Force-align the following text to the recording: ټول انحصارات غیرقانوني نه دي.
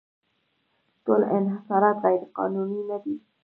ټول 1.03 1.21
انحصارات 1.37 1.97
غیرقانوني 2.05 2.81
نه 2.89 2.97
دي. 3.03 3.15